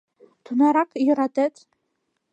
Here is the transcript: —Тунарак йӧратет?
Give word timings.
—Тунарак 0.43 0.89
йӧратет? 1.05 1.53